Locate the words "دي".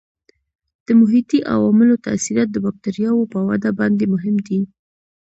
4.47-4.59